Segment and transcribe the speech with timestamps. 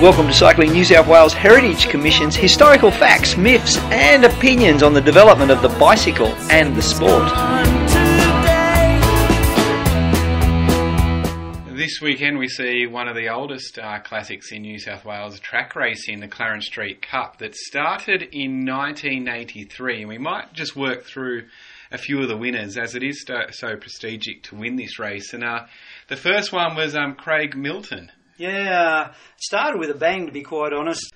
[0.00, 5.00] Welcome to Cycling New South Wales Heritage Commission's historical facts, myths, and opinions on the
[5.00, 7.26] development of the bicycle and the sport.
[11.74, 15.74] This weekend we see one of the oldest uh, classics in New South Wales, track
[15.74, 20.00] racing, the Clarence Street Cup, that started in 1983.
[20.00, 21.46] And we might just work through
[21.90, 25.32] a few of the winners, as it is so, prestigious to win this race.
[25.32, 25.64] And uh,
[26.08, 28.10] the first one was um, Craig Milton.
[28.38, 31.12] Yeah, started with a bang, to be quite honest.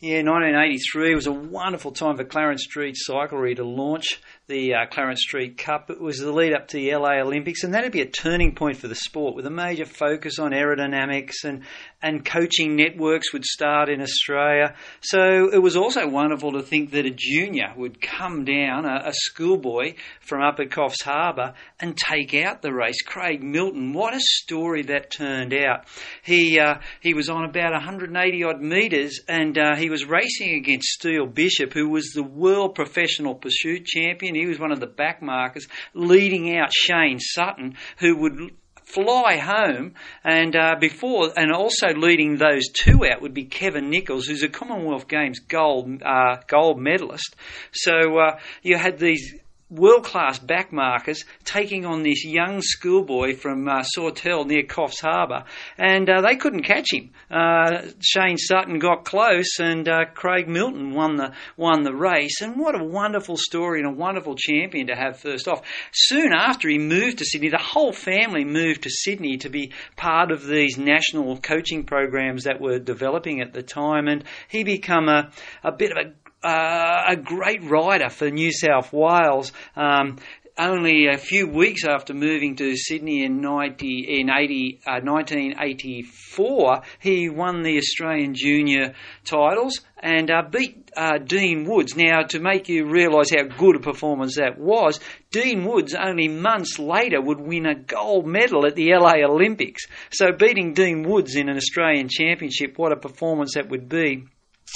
[0.00, 5.20] Yeah, 1983 was a wonderful time for Clarence Street Cyclery to launch the uh, Clarence
[5.20, 5.90] Street Cup.
[5.90, 8.78] It was the lead up to the LA Olympics, and that'd be a turning point
[8.78, 11.64] for the sport with a major focus on aerodynamics and,
[12.02, 14.74] and coaching networks would start in Australia.
[15.00, 19.12] So it was also wonderful to think that a junior would come down, a, a
[19.12, 23.02] schoolboy from Upper Coffs Harbour, and take out the race.
[23.02, 25.84] Craig Milton, what a story that turned out.
[26.22, 30.88] He uh, he was on about 180 odd metres, and uh, he was racing against
[30.88, 34.34] Steele Bishop, who was the world professional pursuit champion.
[34.34, 38.52] He was one of the backmarkers, leading out Shane Sutton, who would
[38.92, 44.26] fly home and uh, before and also leading those two out would be Kevin Nichols
[44.26, 47.36] who's a Commonwealth Games gold uh, gold medalist.
[47.72, 49.34] So uh, you had these
[49.70, 55.44] world class backmarkers taking on this young schoolboy from uh, Sawtell near Coffs Harbour,
[55.78, 57.10] and uh, they couldn't catch him.
[57.30, 62.40] Uh, Shane Sutton got close, and uh, Craig Milton won the won the race.
[62.40, 65.62] And what a wonderful story and a wonderful champion to have first off.
[65.92, 70.30] Soon after he moved to Sydney, the whole family moved to Sydney to be part
[70.32, 75.30] of these national coaching programs that were developing at the time, and he became a,
[75.62, 79.52] a bit of a uh, a great rider for New South Wales.
[79.76, 80.16] Um,
[80.58, 87.30] only a few weeks after moving to Sydney in, 90, in 80, uh, 1984, he
[87.30, 91.96] won the Australian Junior titles and uh, beat uh, Dean Woods.
[91.96, 95.00] Now, to make you realise how good a performance that was,
[95.30, 99.84] Dean Woods only months later would win a gold medal at the LA Olympics.
[100.10, 104.26] So, beating Dean Woods in an Australian Championship, what a performance that would be.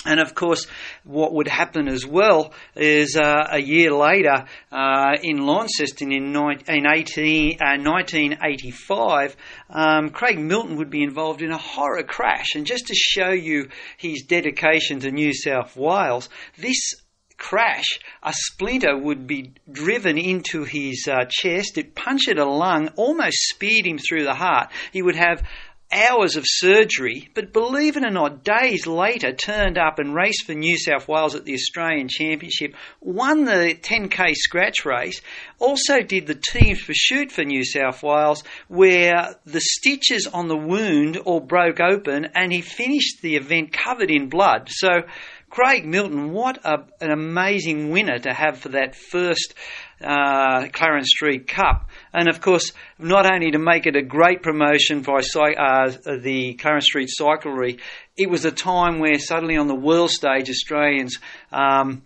[0.07, 0.67] And of course,
[1.05, 6.87] what would happen as well is uh, a year later uh, in Launceston in, in
[6.87, 9.37] 18, uh, 1985,
[9.71, 12.55] um, Craig Milton would be involved in a horror crash.
[12.55, 16.29] And just to show you his dedication to New South Wales,
[16.59, 16.95] this
[17.37, 21.79] crash, a splinter would be driven into his uh, chest.
[21.79, 24.71] It punctured a lung, almost speared him through the heart.
[24.93, 25.43] He would have
[25.95, 30.55] hours of surgery, but believe it or not, days later turned up and raced for
[30.55, 35.21] New South Wales at the Australian Championship, won the 10k scratch race,
[35.59, 41.17] also did the team's pursuit for New South Wales, where the stitches on the wound
[41.17, 44.69] all broke open and he finished the event covered in blood.
[44.71, 44.89] So,
[45.55, 49.55] Craig Milton, what a, an amazing winner to have for that first
[50.01, 51.91] uh, Clarence Street Cup.
[52.13, 56.87] And of course, not only to make it a great promotion by uh, the Clarence
[56.87, 57.79] Street Cyclery,
[58.17, 61.19] it was a time where suddenly on the world stage, Australians.
[61.53, 62.03] Um,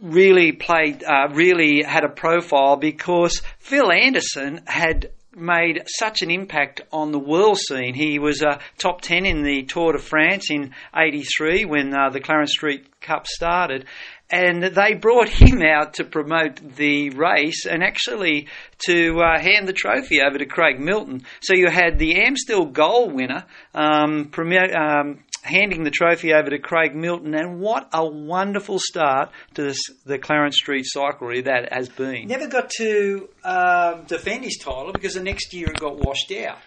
[0.00, 6.80] really played, uh, really had a profile because Phil Anderson had made such an impact
[6.92, 7.94] on the world scene.
[7.94, 12.20] He was a top 10 in the Tour de France in 83 when uh, the
[12.20, 13.86] Clarence Street Cup started
[14.30, 18.46] and they brought him out to promote the race and actually
[18.86, 21.22] to uh, hand the trophy over to Craig Milton.
[21.42, 26.94] So you had the Amstel Gold winner um, um, handing the trophy over to Craig
[26.94, 32.28] Milton, and what a wonderful start to this, the Clarence Street Cyclery that has been.
[32.28, 36.58] Never got to um, defend his title because the next year it got washed out.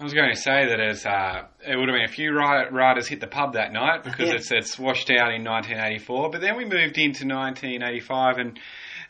[0.00, 3.08] I was going to say that as uh, it would have been a few riders
[3.08, 4.34] hit the pub that night because yeah.
[4.36, 6.30] it's it's washed out in 1984.
[6.30, 8.60] But then we moved into 1985 and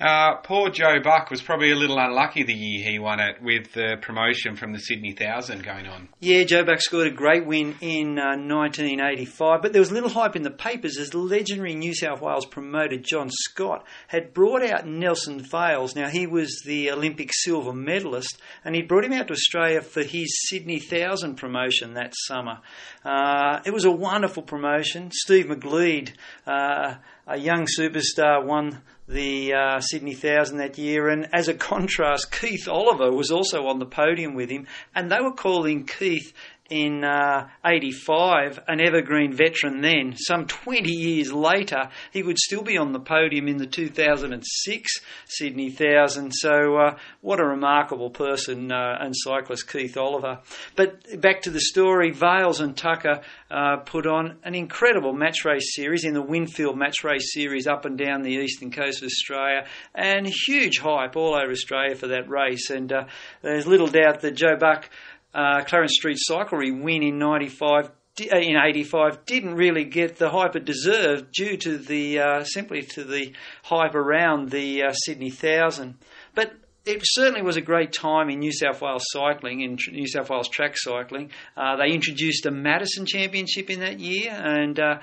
[0.00, 3.72] uh, poor Joe Buck was probably a little unlucky the year he won it with
[3.72, 6.09] the promotion from the Sydney Thousand going on.
[6.21, 10.36] Yeah, Joe Buck scored a great win in uh, 1985, but there was little hype
[10.36, 15.41] in the papers as legendary New South Wales promoter John Scott had brought out Nelson
[15.41, 15.97] Vails.
[15.97, 20.04] Now, he was the Olympic silver medalist, and he brought him out to Australia for
[20.04, 22.60] his Sydney Thousand promotion that summer.
[23.04, 25.10] Uh, it was a wonderful promotion.
[25.12, 26.12] Steve McGlede,
[26.47, 26.94] uh,
[27.27, 31.09] a young superstar, won the uh, Sydney Thousand that year.
[31.09, 35.21] And as a contrast, Keith Oliver was also on the podium with him, and they
[35.21, 36.33] were calling Keith
[36.70, 42.76] in uh, 85, an evergreen veteran then, some 20 years later, he would still be
[42.76, 44.92] on the podium in the 2006
[45.26, 46.30] Sydney 1000.
[46.32, 50.41] So, uh, what a remarkable person uh, and cyclist Keith Oliver.
[50.76, 55.74] But back to the story, Vails and Tucker uh, put on an incredible match race
[55.74, 59.66] series in the Winfield match race series up and down the eastern coast of Australia,
[59.94, 62.68] and huge hype all over Australia for that race.
[62.68, 63.04] And uh,
[63.41, 64.91] there's little doubt that Joe Buck
[65.34, 67.91] uh, Clarence Street Cyclery win in 95
[68.21, 72.83] uh, in 85 didn't really get the hype it deserved due to the uh, simply
[72.83, 73.33] to the
[73.63, 75.97] hype around the uh, Sydney Thousand.
[76.34, 76.53] But
[76.84, 80.48] it certainly was a great time in New South Wales cycling, in New South Wales
[80.48, 81.30] track cycling.
[81.57, 84.98] Uh, they introduced a Madison Championship in that year, and uh,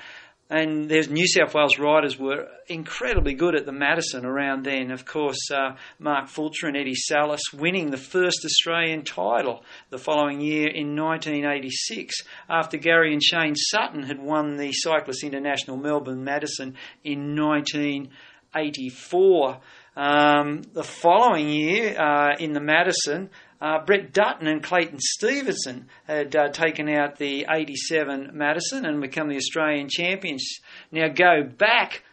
[0.50, 4.92] and there's New South Wales riders were incredibly good at the Madison around then.
[4.92, 10.42] Of course, uh, Mark Fulcher and Eddie Salas winning the first Australian title the following
[10.42, 16.76] year in 1986 after Gary and Shane Sutton had won the Cyclists International Melbourne Madison
[17.04, 19.62] in 1984.
[19.98, 23.32] Um, the following year uh, in the Madison,
[23.62, 29.30] uh, Brett Dutton and Clayton Stevenson had uh, taken out the 87 Madison and become
[29.30, 30.60] the Australian champions.
[30.92, 32.04] Now go back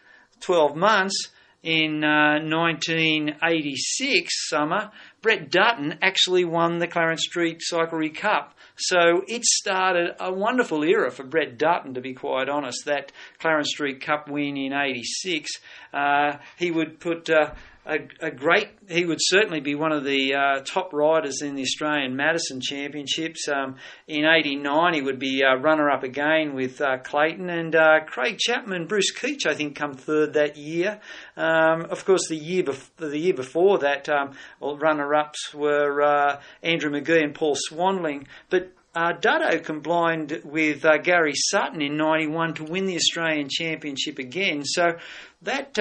[0.41, 1.29] 12 months
[1.63, 4.91] in uh, 1986 summer,
[5.21, 8.53] Brett Dutton actually won the Clarence Street Cyclery Cup.
[8.75, 12.83] So it started a wonderful era for Brett Dutton, to be quite honest.
[12.85, 15.51] That Clarence Street Cup win in '86,
[15.93, 17.53] uh, he would put uh,
[17.85, 18.69] a, a, great.
[18.87, 23.47] He would certainly be one of the uh, top riders in the Australian Madison Championships.
[23.49, 23.75] Um,
[24.07, 28.87] in '89, he would be uh, runner-up again with uh, Clayton and uh, Craig Chapman,
[28.87, 29.45] Bruce Keach.
[29.45, 31.01] I think come third that year.
[31.35, 34.31] Um, of course, the year bef- the year before that, um,
[34.61, 38.71] well, runner-ups were uh, Andrew McGee and Paul Swandling, but.
[38.95, 44.63] Uh, Dutto combined with uh, Gary Sutton in '91 to win the Australian Championship again.
[44.63, 44.97] So
[45.41, 45.79] that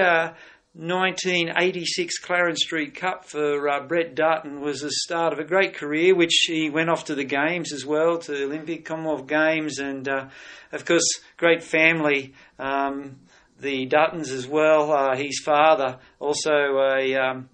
[0.74, 6.14] 1986 Clarence Street Cup for uh, Brett Dutton was the start of a great career,
[6.14, 10.08] which he went off to the Games as well, to the Olympic Commonwealth Games, and
[10.08, 10.28] uh,
[10.72, 12.32] of course, great family.
[12.58, 13.16] Um,
[13.58, 14.92] the Duttons as well.
[14.92, 17.50] Uh, his father, also a um,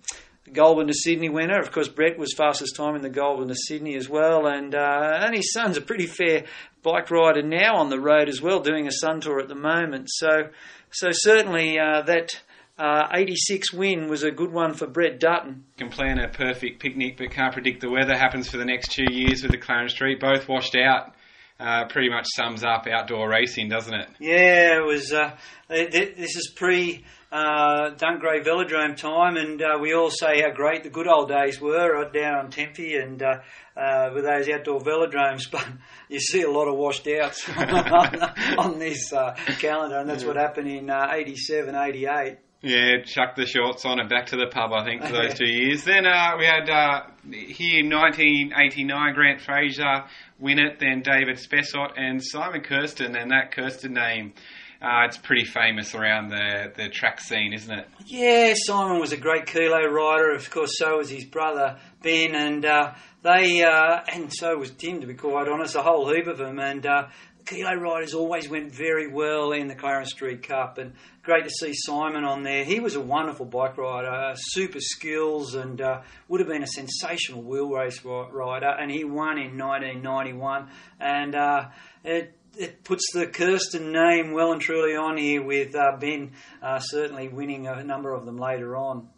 [0.53, 1.59] Goulburn to Sydney winner.
[1.59, 5.19] Of course, Brett was fastest time in the Goulburn to Sydney as well, and uh,
[5.23, 6.45] and his son's a pretty fair
[6.83, 10.09] bike rider now on the road as well, doing a Sun Tour at the moment.
[10.09, 10.51] So,
[10.93, 12.41] so certainly uh, that
[12.79, 15.65] uh, 86 win was a good one for Brett Dutton.
[15.77, 18.17] Can plan a perfect picnic but can't predict the weather.
[18.17, 20.21] Happens for the next two years with the Clarence Street.
[20.21, 21.15] Both washed out.
[21.61, 24.09] Uh, pretty much sums up outdoor racing, doesn't it?
[24.21, 25.13] Yeah, it was.
[25.13, 25.37] Uh,
[25.69, 30.85] this is pre uh, Dunc Gray Velodrome time, and uh, we all say how great
[30.85, 33.41] the good old days were right down on Tempe and uh,
[33.77, 35.43] uh, with those outdoor velodromes.
[35.51, 35.67] But
[36.09, 38.21] you see a lot of washed outs on,
[38.59, 42.39] on, this uh, calendar, and that's what happened in uh, 87, 88.
[42.61, 45.49] Yeah, chuck the shorts on and back to the pub, I think, for those two
[45.49, 45.85] years.
[45.85, 50.05] Then uh, we had uh, here 1989, Grant Fraser
[50.41, 54.33] win it, then David Spessott and Simon Kersten, and that Kersten name.
[54.81, 57.89] Uh, it's pretty famous around the, the track scene, isn't it?
[58.07, 60.33] Yeah, Simon was a great kilo rider.
[60.33, 65.01] Of course, so was his brother Ben, and uh, they uh, and so was Tim.
[65.01, 66.61] To be quite honest, a whole heap of them.
[66.61, 67.09] And uh,
[67.45, 70.93] kilo riders always went very well in the Clarence Street Cup, and
[71.29, 72.65] great to see Simon on there.
[72.65, 77.43] He was a wonderful bike rider, super skills, and uh, would have been a sensational
[77.43, 78.71] wheel race rider.
[78.71, 81.69] And he won in 1991, and uh,
[82.03, 86.33] it it puts the Kersten name well and truly on here with uh, Ben
[86.63, 89.11] uh, certainly winning a number of them later on.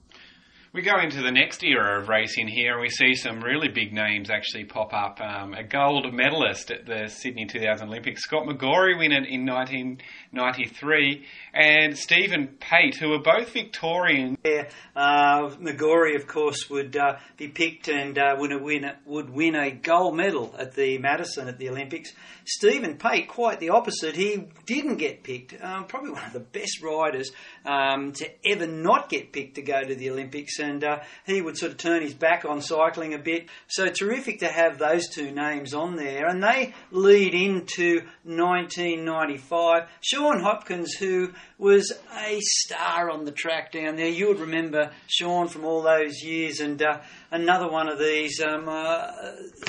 [0.72, 3.92] We go into the next era of racing here, and we see some really big
[3.92, 5.20] names actually pop up.
[5.20, 11.26] Um, a gold medalist at the Sydney 2000 Olympics, Scott McGrory, win it in 1993,
[11.54, 14.38] and Stephen Pate, who were both Victorian.
[14.44, 19.56] Yeah, uh, McGrory, of course, would uh, be picked and uh, would win would win
[19.56, 22.12] a gold medal at the Madison at the Olympics.
[22.44, 24.14] Stephen Pate, quite the opposite.
[24.14, 25.60] He didn't get picked.
[25.60, 27.32] Um, probably one of the best riders
[27.64, 31.56] um, to ever not get picked to go to the Olympics and uh, he would
[31.56, 33.46] sort of turn his back on cycling a bit.
[33.68, 39.88] So terrific to have those two names on there, and they lead into 1995.
[40.00, 45.48] Sean Hopkins, who was a star on the track down there, you would remember Sean
[45.48, 47.00] from all those years, and uh,
[47.30, 49.10] another one of these um, uh,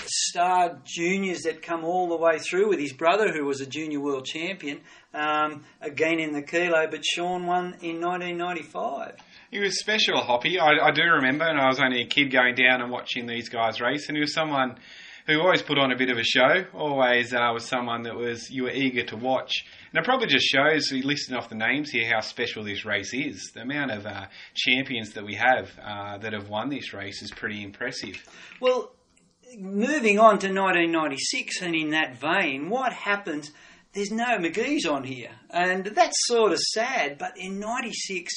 [0.05, 3.99] star juniors that come all the way through with his brother, who was a junior
[3.99, 4.79] world champion.
[5.13, 9.17] Um, again in the kilo, but Sean won in 1995.
[9.51, 10.57] He was special, Hoppy.
[10.57, 13.49] I, I, do remember, and I was only a kid going down and watching these
[13.49, 14.77] guys race, and he was someone
[15.27, 16.65] who always put on a bit of a show.
[16.73, 19.51] Always uh, was someone that was you were eager to watch,
[19.91, 23.51] and it probably just shows, listing off the names here, how special this race is.
[23.53, 27.31] The amount of uh, champions that we have uh, that have won this race is
[27.31, 28.23] pretty impressive.
[28.59, 28.93] Well,
[29.57, 33.51] moving on to 1996, and in that vein, what happens?
[33.93, 37.17] There's no McGee's on here, and that's sort of sad.
[37.17, 38.33] But in '96,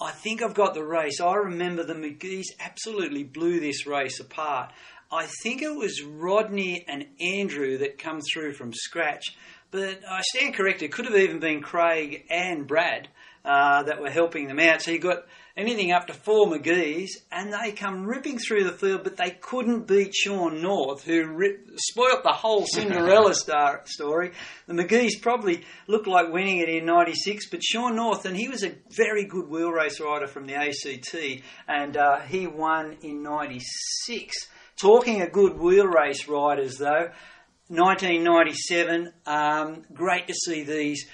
[0.00, 1.20] I think I've got the race.
[1.20, 4.72] I remember the McGee's absolutely blew this race apart.
[5.12, 9.36] I think it was Rodney and Andrew that come through from scratch,
[9.70, 10.86] but I stand corrected.
[10.86, 13.08] It could have even been Craig and Brad
[13.44, 14.82] uh, that were helping them out.
[14.82, 15.24] So you got
[15.56, 19.86] anything up to four McGee's, and they come ripping through the field, but they couldn't
[19.86, 24.32] beat Sean North, who spoilt the whole Cinderella star, story.
[24.66, 28.64] The McGee's probably looked like winning it in '96, but Sean North, and he was
[28.64, 34.34] a very good wheel race rider from the ACT, and uh, he won in '96.
[34.80, 37.10] Talking of good wheel race riders, though,
[37.68, 41.06] 1997, um, great to see these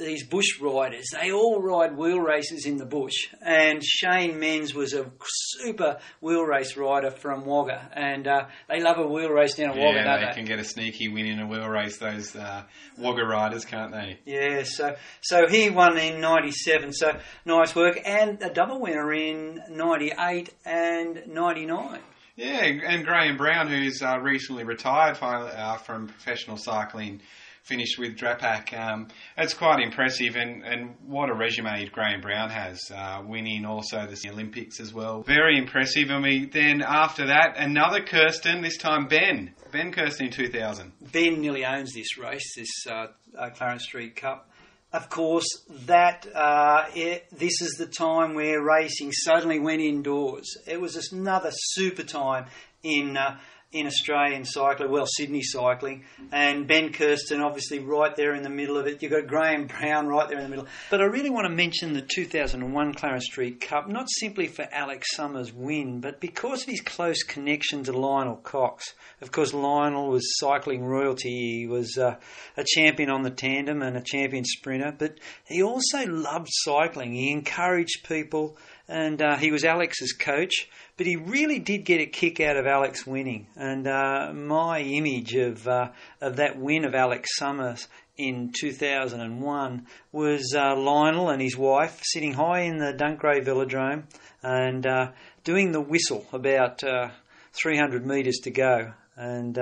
[0.00, 1.06] these bush riders.
[1.12, 6.42] They all ride wheel races in the bush, and Shane Menz was a super wheel
[6.42, 10.04] race rider from Wagga, and uh, they love a wheel race down at yeah, Wagga,
[10.04, 10.32] don't they they?
[10.34, 11.98] can get a sneaky win in a wheel race.
[11.98, 12.64] Those uh,
[12.98, 14.18] Wagga riders, can't they?
[14.24, 17.12] Yeah, so so he won in '97, so
[17.44, 22.00] nice work, and a double winner in '98 and '99.
[22.36, 27.20] Yeah, and Graeme Brown, who's uh, recently retired finally, uh, from professional cycling,
[27.62, 28.76] finished with Drapac.
[28.78, 34.06] Um, it's quite impressive, and, and what a resume Graeme Brown has, uh, winning also
[34.06, 35.22] the Olympics as well.
[35.22, 36.10] Very impressive.
[36.10, 39.54] And we then after that, another Kersten, this time Ben.
[39.70, 40.92] Ben Kersten in 2000.
[41.12, 43.06] Ben nearly owns this race, this uh,
[43.38, 44.48] uh, Clarence Street Cup.
[44.92, 45.46] Of course,
[45.86, 50.56] that uh, it, this is the time where racing suddenly went indoors.
[50.66, 52.46] It was another super time
[52.82, 53.38] in uh,
[53.72, 58.76] in Australian cycling, well, Sydney cycling, and Ben Kersten obviously right there in the middle
[58.76, 59.00] of it.
[59.00, 60.66] You've got Graeme Brown right there in the middle.
[60.90, 65.14] But I really want to mention the 2001 Clarence Street Cup, not simply for Alex
[65.14, 68.92] Summers' win, but because of his close connection to Lionel Cox.
[69.20, 71.60] Of course, Lionel was cycling royalty.
[71.60, 72.16] He was uh,
[72.56, 77.12] a champion on the tandem and a champion sprinter, but he also loved cycling.
[77.12, 78.56] He encouraged people,
[78.90, 80.68] and uh, he was Alex's coach
[81.00, 83.46] but he really did get a kick out of Alex winning.
[83.56, 90.54] And uh, my image of uh, of that win of Alex Summers in 2001 was
[90.54, 94.02] uh, Lionel and his wife sitting high in the Dunc Gray Velodrome
[94.42, 97.08] and uh, doing the whistle about uh,
[97.54, 98.92] 300 metres to go.
[99.16, 99.58] And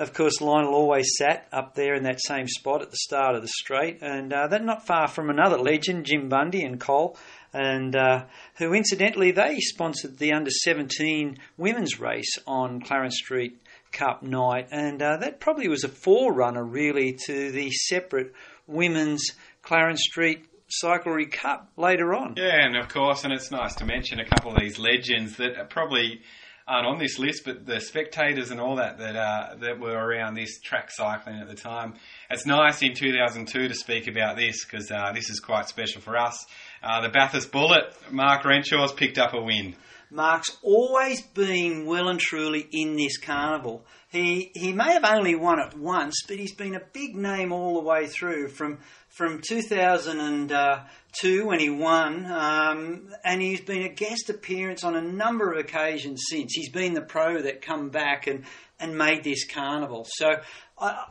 [0.00, 3.42] of course, Lionel always sat up there in that same spot at the start of
[3.42, 7.16] the straight, and that not far from another legend, Jim Bundy and Cole
[7.52, 8.24] and uh,
[8.56, 13.60] who incidentally they sponsored the under 17 women's race on Clarence Street
[13.92, 18.32] Cup night, and uh, that probably was a forerunner really to the separate
[18.68, 20.46] women's Clarence Street
[20.82, 22.34] Cyclery Cup later on.
[22.36, 25.70] Yeah, and of course, and it's nice to mention a couple of these legends that
[25.70, 26.22] probably
[26.70, 30.34] aren't on this list, but the spectators and all that that uh, that were around
[30.34, 31.94] this track cycling at the time.
[32.30, 36.16] It's nice in 2002 to speak about this because uh, this is quite special for
[36.16, 36.46] us.
[36.82, 39.74] Uh, the Bathurst Bullet, Mark Renshaw's picked up a win.
[40.12, 43.84] Mark's always been well and truly in this carnival.
[44.08, 47.74] He he may have only won it once, but he's been a big name all
[47.74, 48.78] the way through from
[49.10, 55.52] from 2002 when he won, um, and he's been a guest appearance on a number
[55.52, 56.54] of occasions since.
[56.54, 58.44] He's been the pro that come back and
[58.78, 60.06] and made this carnival.
[60.08, 60.36] So
[60.78, 61.04] I.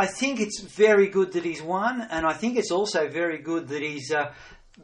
[0.00, 3.66] I think it's very good that he's won, and I think it's also very good
[3.66, 4.32] that he's uh,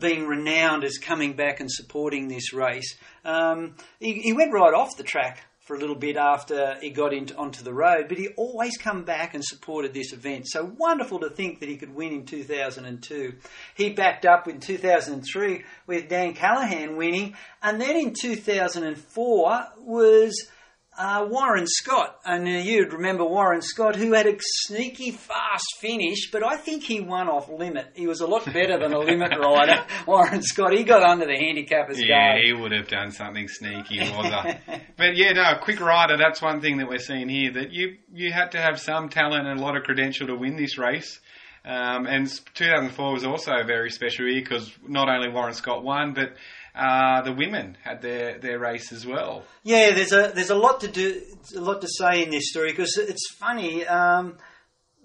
[0.01, 2.97] being renowned as coming back and supporting this race.
[3.25, 7.15] Um, he, he, went right off the track for a little bit after he got
[7.15, 10.47] into, onto the road, but he always come back and supported this event.
[10.47, 13.35] So wonderful to think that he could win in 2002.
[13.75, 20.49] He backed up in 2003 with Dan Callahan winning, and then in 2004 was
[20.97, 26.31] uh, Warren Scott, and uh, you'd remember Warren Scott, who had a sneaky fast finish,
[26.31, 27.93] but I think he won off limit.
[27.95, 30.73] He was a lot better than a limit rider, Warren Scott.
[30.73, 32.45] He got under the handicappers yeah, guard.
[32.45, 34.55] he would have done something sneaky, was
[34.97, 36.17] but yeah, no, quick rider.
[36.17, 37.53] That's one thing that we're seeing here.
[37.53, 40.57] That you you had to have some talent and a lot of credential to win
[40.57, 41.21] this race.
[41.67, 46.13] Um, and 2004 was also a very special year because not only Warren Scott won,
[46.13, 46.35] but
[46.75, 49.45] uh, the women had their, their race as well.
[49.63, 51.23] Yeah, there's a there's a lot to do,
[51.57, 53.87] a lot to say in this story because it's funny.
[53.87, 54.39] Um,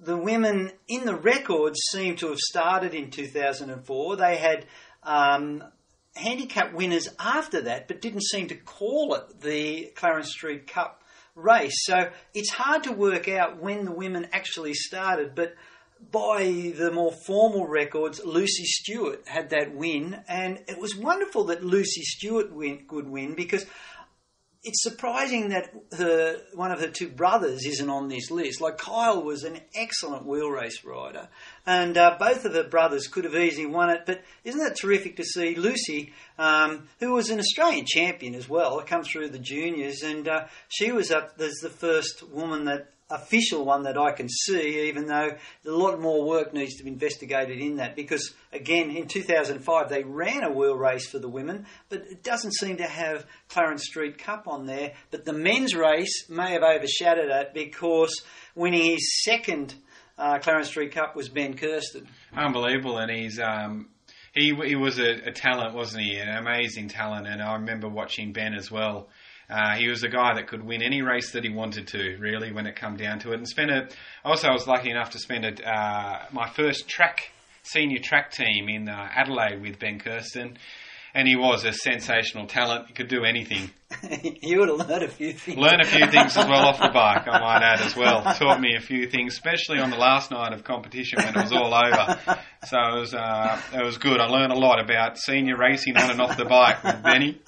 [0.02, 4.16] the women in the records seem to have started in 2004.
[4.16, 4.66] They had
[5.04, 5.64] um,
[6.16, 11.04] handicap winners after that, but didn't seem to call it the Clarence Street Cup
[11.36, 11.76] race.
[11.84, 15.54] So it's hard to work out when the women actually started, but
[16.12, 21.64] by the more formal records, Lucy Stewart had that win, and it was wonderful that
[21.64, 23.66] Lucy Stewart win, could win because
[24.64, 28.60] it's surprising that her one of her two brothers isn't on this list.
[28.60, 31.30] Like Kyle was an excellent wheel race rider,
[31.66, 34.02] and uh, both of her brothers could have easily won it.
[34.06, 38.82] But isn't it terrific to see Lucy, um, who was an Australian champion as well,
[38.82, 43.66] come through the juniors, and uh, she was up as the first woman that official
[43.66, 45.32] one that I can see, even though
[45.66, 47.96] a lot more work needs to be investigated in that.
[47.96, 52.54] Because again, in 2005 they ran a wheel race for the women, but it doesn't
[52.54, 54.94] seem to have Clarence Street Cup on there.
[55.12, 58.14] But the men's race may have overshadowed it because
[58.56, 59.76] winning his second
[60.18, 62.08] uh, Clarence Street Cup was Ben Kersten.
[62.36, 63.40] Unbelievable, and he's.
[63.40, 63.90] Um
[64.32, 66.16] he, he was a, a talent, wasn't he?
[66.16, 69.10] An amazing talent, and I remember watching Ben as well
[69.50, 72.52] uh, he was a guy that could win any race that he wanted to, really,
[72.52, 73.36] when it come down to it.
[73.36, 73.90] And spent a,
[74.24, 77.32] also, I was lucky enough to spend a, uh, my first track
[77.64, 80.58] senior track team in uh, Adelaide with Ben Kersten.
[81.14, 82.88] And he was a sensational talent.
[82.88, 83.72] He could do anything.
[84.42, 85.58] you would have learned a few things.
[85.58, 88.22] Learn a few things as well off the bike, I might add as well.
[88.36, 91.52] Taught me a few things, especially on the last night of competition when it was
[91.52, 92.20] all over.
[92.68, 94.20] So it was, uh, it was good.
[94.20, 97.42] I learned a lot about senior racing on and off the bike with Benny.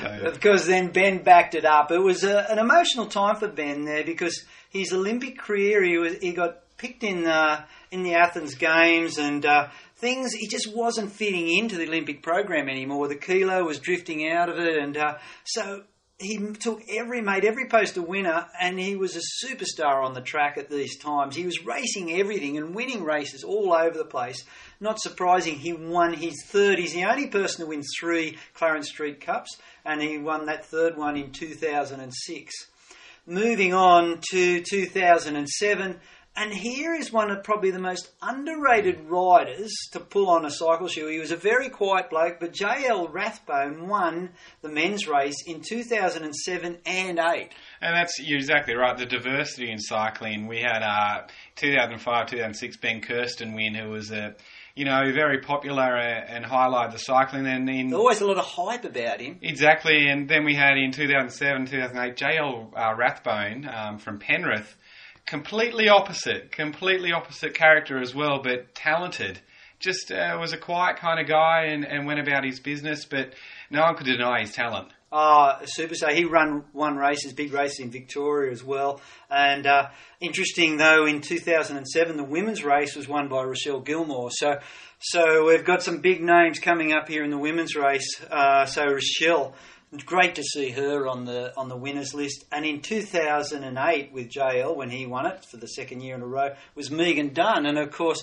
[0.00, 0.30] So.
[0.32, 1.92] Because then Ben backed it up.
[1.92, 6.18] It was a, an emotional time for Ben there because his Olympic career, he, was,
[6.18, 9.68] he got picked in, uh, in the Athens Games and uh,
[10.00, 13.08] things, he just wasn't fitting into the Olympic program anymore.
[13.08, 15.84] The kilo was drifting out of it, and uh, so
[16.20, 20.20] he took every made every post a winner, and he was a superstar on the
[20.20, 21.34] track at these times.
[21.34, 24.44] He was racing everything and winning races all over the place.
[24.80, 26.78] Not surprising, he won his third.
[26.78, 30.96] He's the only person to win three Clarence Street Cups, and he won that third
[30.96, 32.54] one in 2006.
[33.26, 36.00] Moving on to 2007.
[36.36, 40.88] And here is one of probably the most underrated riders to pull on a cycle
[40.88, 41.08] shoe.
[41.08, 43.08] He was a very quiet bloke, but J.L.
[43.08, 44.30] Rathbone won
[44.62, 47.50] the men's race in 2007 and 8.
[47.80, 48.96] And that's you're exactly right.
[48.96, 50.46] The diversity in cycling.
[50.46, 54.36] We had uh, 2005, 2006 Ben Kersten win, who was a
[54.74, 57.46] you know, very popular and highlight the cycling.
[57.46, 59.38] And in always a lot of hype about him.
[59.42, 64.76] Exactly, and then we had in 2007, 2008, JL uh, Rathbone um, from Penrith,
[65.30, 69.38] completely opposite, completely opposite character as well, but talented.
[69.78, 73.32] Just uh, was a quiet kind of guy and, and went about his business, but
[73.70, 74.88] no one could deny his talent.
[75.12, 75.94] Oh, super!
[75.94, 79.00] So he ran one races, big race in Victoria as well.
[79.30, 79.90] And uh,
[80.20, 84.30] interesting though, in 2007, the women's race was won by Rochelle Gilmore.
[84.32, 84.58] So,
[84.98, 88.20] so we've got some big names coming up here in the women's race.
[88.28, 89.54] Uh, so Rochelle
[90.04, 92.44] great to see her on the on the winners list.
[92.52, 96.26] And in 2008 with JL, when he won it for the second year in a
[96.26, 97.66] row, was Megan Dunn.
[97.66, 98.22] And of course,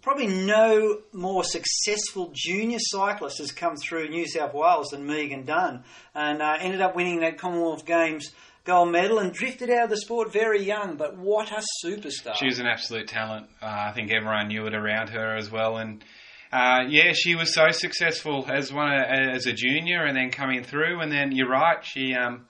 [0.00, 5.84] probably no more successful junior cyclist has come through New South Wales than Megan Dunn,
[6.14, 8.30] and uh, ended up winning that Commonwealth Games
[8.64, 10.96] gold medal and drifted out of the sport very young.
[10.96, 12.36] But what a superstar!
[12.36, 13.48] She was an absolute talent.
[13.60, 16.04] Uh, I think everyone knew it around her as well, and
[16.52, 21.00] uh, yeah, she was so successful as one as a junior, and then coming through.
[21.00, 22.46] And then you're right, she um,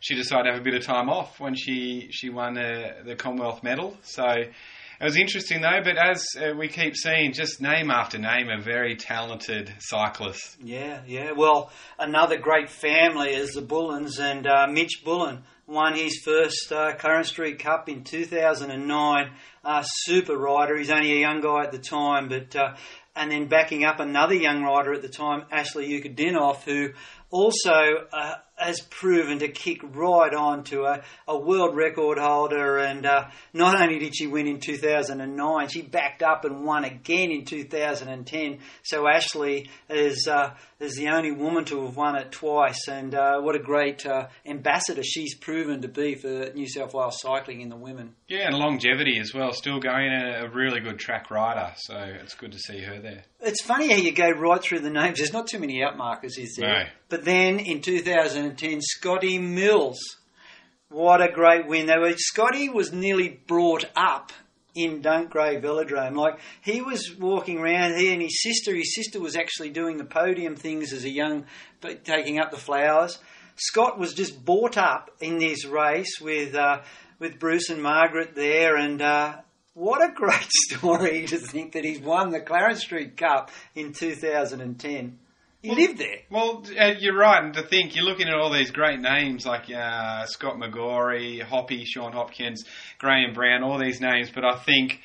[0.00, 3.16] she decided to have a bit of time off when she she won the, the
[3.16, 3.96] Commonwealth medal.
[4.02, 5.80] So it was interesting though.
[5.82, 10.56] But as uh, we keep seeing, just name after name of very talented cyclists.
[10.62, 11.32] Yeah, yeah.
[11.32, 16.94] Well, another great family is the Bullens, and uh, Mitch Bullen won his first uh,
[16.96, 19.30] Clarence Street Cup in 2009.
[19.64, 20.76] Uh, super rider.
[20.78, 22.74] He's only a young guy at the time, but uh,
[23.18, 26.90] and then backing up another young rider at the time, Ashley Ankudinoff, who
[27.30, 32.78] also uh, has proven to kick right on to a, a world record holder.
[32.78, 37.30] And uh, not only did she win in 2009, she backed up and won again
[37.30, 38.58] in 2010.
[38.82, 42.88] So Ashley is uh, is the only woman to have won it twice.
[42.88, 47.18] And uh, what a great uh, ambassador she's proven to be for New South Wales
[47.20, 48.14] cycling in the women.
[48.28, 49.52] Yeah, and longevity as well.
[49.52, 51.72] Still going a really good track rider.
[51.76, 53.24] So it's good to see her there.
[53.40, 55.18] It's funny how you go right through the names.
[55.18, 56.68] There's not too many outmarkers, is there?
[56.68, 56.84] No.
[57.08, 59.98] But then in 2010, Scotty Mills.
[60.88, 61.86] What a great win.
[61.86, 64.32] They were, Scotty was nearly brought up
[64.74, 66.16] in Dunc Gray Velodrome.
[66.16, 68.74] Like he was walking around, he and his sister.
[68.74, 71.44] His sister was actually doing the podium things as a young,
[72.04, 73.18] taking up the flowers.
[73.56, 76.80] Scott was just brought up in this race with uh,
[77.18, 79.36] with Bruce and Margaret there, and uh,
[79.78, 85.18] what a great story to think that he's won the Clarence Street Cup in 2010.
[85.62, 86.18] He lived there.
[86.30, 89.68] Well, uh, you're right, and to think you're looking at all these great names like
[89.70, 92.64] uh, Scott McGrory, Hoppy, Sean Hopkins,
[92.98, 95.00] Graeme Brown, all these names, but I think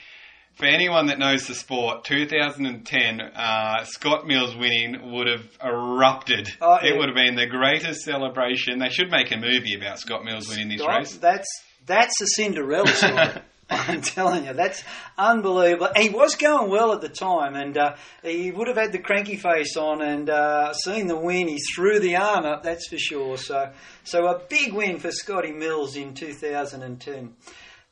[0.54, 6.50] for anyone that knows the sport, 2010, uh, Scott Mills winning would have erupted.
[6.62, 8.78] Oh, it would have been the greatest celebration.
[8.78, 11.18] They should make a movie about Scott Mills winning this Scott, race.
[11.18, 11.48] That's
[11.86, 13.42] that's a Cinderella story.
[13.88, 14.84] I'm telling you, that's
[15.18, 15.90] unbelievable.
[15.96, 19.36] He was going well at the time, and uh, he would have had the cranky
[19.36, 21.48] face on and uh, seen the win.
[21.48, 23.38] He threw the arm up, that's for sure.
[23.38, 23.72] So,
[24.04, 27.34] so a big win for Scotty Mills in 2010.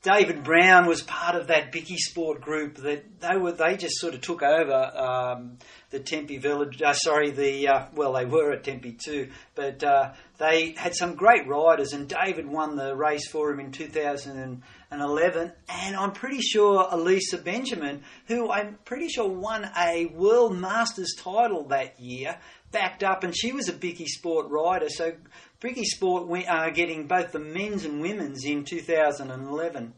[0.03, 3.51] David Brown was part of that Bicky Sport group that they were.
[3.51, 5.59] They just sort of took over um,
[5.91, 6.81] the Tempe Village.
[6.81, 11.13] Uh, sorry, the uh, well, they were at Tempe too, but uh, they had some
[11.13, 15.51] great riders, and David won the race for him in 2011.
[15.69, 21.65] And I'm pretty sure Elisa Benjamin, who I'm pretty sure won a World Masters title
[21.65, 22.39] that year,
[22.71, 24.89] backed up, and she was a Bicky Sport rider.
[24.89, 25.13] So
[25.59, 29.93] Bricky Sport wi- are getting both the men's and women's in 2011.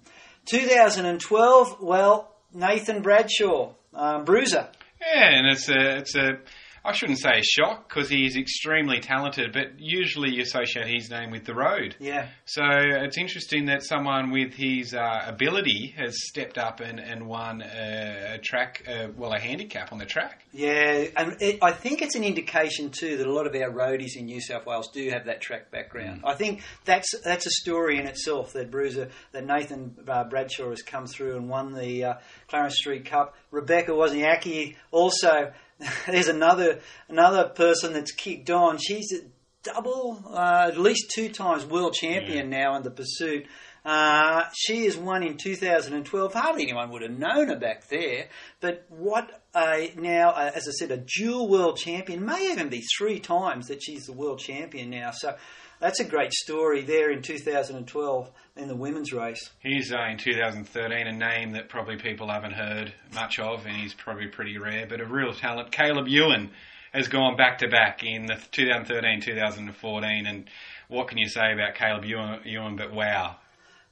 [0.45, 4.67] 2012, well, Nathan Bradshaw, um, Bruiser.
[4.99, 6.39] Yeah, and it's a, it's a,
[6.86, 11.10] I shouldn't say a shock because he is extremely talented, but usually you associate his
[11.10, 11.96] name with the road.
[12.00, 12.28] Yeah.
[12.46, 17.62] So it's interesting that someone with his uh, ability has stepped up and, and won
[17.62, 20.43] a, a track, uh, well, a handicap on the track.
[20.52, 24.17] Yeah, and it, I think it's an indication too that a lot of our roadies
[24.17, 26.22] in New South Wales do have that track background.
[26.26, 30.82] I think that's that's a story in itself that Bruiser, that Nathan uh, Bradshaw has
[30.82, 32.13] come through and won the uh,
[32.50, 33.36] Clarence Street Cup.
[33.52, 35.54] Rebecca Wiasak also.
[36.08, 38.78] There's another another person that's kicked on.
[38.78, 39.22] She's a
[39.63, 43.48] double, uh, at least two times world champion now in the pursuit.
[43.86, 46.34] Uh, she has won in 2012.
[46.34, 48.28] Hardly anyone would have known her back there.
[48.62, 52.82] But what a now, uh, as I said, a dual world champion may even be
[52.98, 55.12] three times that she's the world champion now.
[55.12, 55.36] So
[55.84, 59.50] that's a great story there in 2012 in the women's race.
[59.60, 63.93] He's uh, in 2013 a name that probably people haven't heard much of, and he's
[63.93, 65.74] probably pretty rare, but a real talent.
[65.74, 66.52] Caleb Ewan
[66.93, 70.50] has gone back to back in the 2013 2014, and
[70.88, 73.36] what can you say about Caleb Ewan, Ewan but wow.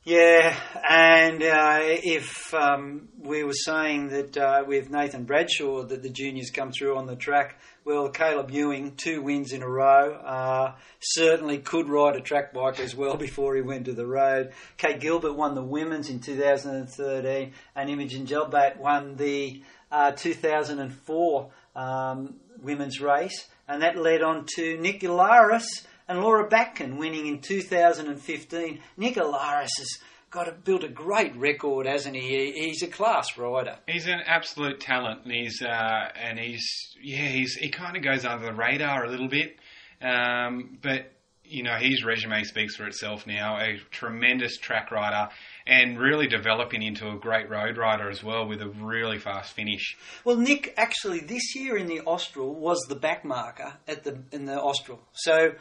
[0.04, 0.60] Yeah,
[0.90, 6.50] and uh, if um, we were saying that uh, with Nathan Bradshaw that the juniors
[6.50, 11.60] come through on the track, well, Caleb Ewan, two wins in a row, uh, certainly
[11.60, 14.54] could ride a track bike as well before he went to the road.
[14.78, 19.62] Kate Gilbert won the women's in 2013, and Imogen Gelbat won the
[19.92, 26.98] uh, 2004 um, women's race, and that led on to Nick Yallouris and Laura Batkin
[26.98, 28.80] winning in 2015.
[28.98, 29.98] Nick Yallouris has
[30.30, 32.22] got to build a great record, hasn't he?
[32.22, 33.78] He- He's a class rider.
[33.88, 36.66] He's an absolute talent, and he's uh, and he's
[37.02, 39.58] yeah, he's he kind of goes under the radar a little bit,
[40.02, 41.12] um, but
[41.44, 43.58] you know his resume speaks for itself now.
[43.60, 45.30] A tremendous track rider,
[45.68, 49.98] and really developing into a great road rider as well, with a really fast finish.
[50.24, 54.46] Well, Nick actually this year in the Austral was the back marker at the in
[54.46, 55.52] the Austral, so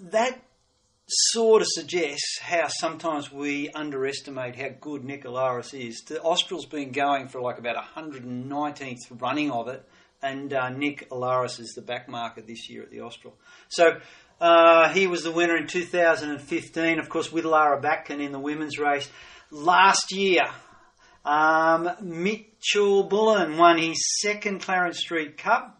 [0.00, 0.40] that
[1.08, 6.02] sort of suggests how sometimes we underestimate how good Nick Yallouris is.
[6.06, 9.88] The Austral's been going for like about 119th running of it,
[10.22, 13.34] and uh, Nick Yallouris is the back marker this year at the Austral.
[13.68, 13.98] So
[14.40, 18.78] uh, he was the winner in 2015, of course, with Lara Batkin in the women's
[18.78, 19.08] race.
[19.50, 20.44] Last year,
[21.24, 25.77] um, Mitchell Bullen won his second Clarence Street Cup.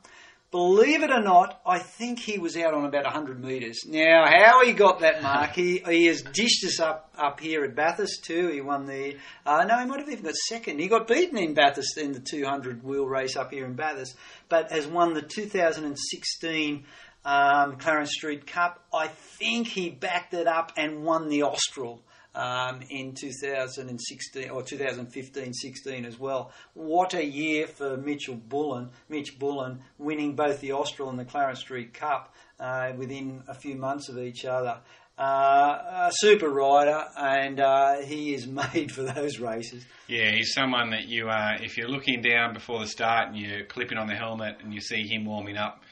[0.50, 3.84] Believe it or not, I think he was out on about 100 metres.
[3.86, 7.74] Now, how he got that mark, he, he has dished us up, up here at
[7.74, 8.48] Bathurst too.
[8.48, 10.80] He won the, uh, no, he might have even got second.
[10.80, 14.16] He got beaten in Bathurst in the 200 wheel race up here in Bathurst,
[14.48, 16.84] but has won the 2016
[17.26, 18.82] um, Clarence Street Cup.
[18.92, 22.00] I think he backed it up and won the Austral
[22.38, 26.52] um, in 2016 or 2015-16 as well.
[26.74, 31.58] What a year for Mitchell Bullen, Mitch Bullen, winning both the Austral and the Clarence
[31.58, 34.78] Street Cup uh, within a few months of each other.
[35.18, 39.84] Uh, a super rider, and uh, he is made for those races.
[40.06, 43.64] Yeah, he's someone that you, uh, if you're looking down before the start and you're
[43.64, 45.82] clipping on the helmet and you see him warming up,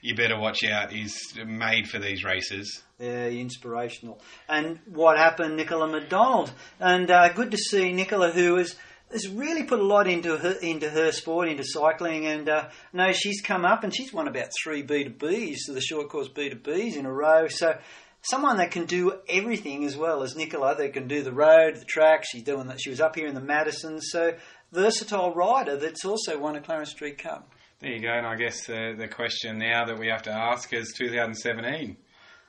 [0.00, 0.90] you better watch out.
[0.90, 1.14] He's
[1.46, 2.82] made for these races.
[3.02, 4.20] Yeah, inspirational.
[4.48, 6.52] And what happened, Nicola McDonald?
[6.78, 8.76] And uh, good to see Nicola, who has
[9.10, 12.26] has really put a lot into her into her sport, into cycling.
[12.26, 15.72] And uh, no, she's come up and she's won about three B two Bs, so
[15.72, 17.48] the short course B two Bs in a row.
[17.48, 17.76] So
[18.20, 20.76] someone that can do everything as well as Nicola.
[20.76, 22.22] That can do the road, the track.
[22.24, 22.80] She's doing that.
[22.80, 24.00] She was up here in the Madison.
[24.00, 24.36] So
[24.70, 27.52] versatile rider that's also won a Clarence Street Cup.
[27.80, 30.72] There you go, and I guess the, the question now that we have to ask
[30.72, 31.96] is 2017.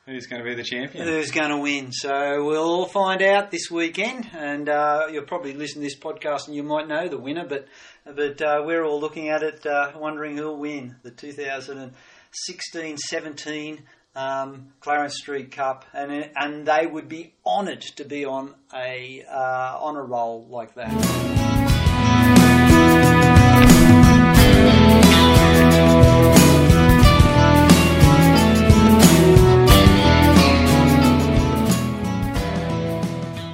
[0.06, 1.08] Who's going to be the champion?
[1.08, 1.94] Who's going to win?
[1.94, 6.48] So we'll all find out this weekend, and uh, you'll probably listen to this podcast
[6.48, 7.48] and you might know the winner.
[7.48, 7.70] But
[8.04, 13.80] but uh, we're all looking at it, uh, wondering who'll win the 2016-17
[14.16, 19.78] um, Clarence Street Cup, and and they would be honoured to be on a uh,
[19.80, 20.92] on a roll like that.